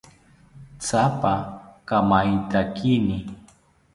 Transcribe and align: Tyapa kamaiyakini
Tyapa 0.83 1.33
kamaiyakini 1.87 3.17